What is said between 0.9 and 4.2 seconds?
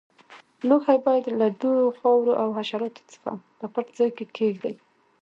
باید له دوړو، خاورو او حشراتو څخه په پټ ځای